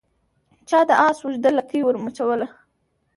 [0.69, 2.47] چا د آس اوږده لکۍ ور مچوله